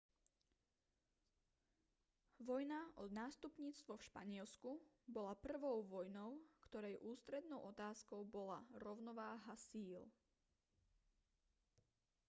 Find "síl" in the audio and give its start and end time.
9.69-10.01